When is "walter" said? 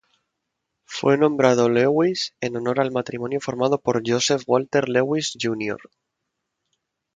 4.47-4.89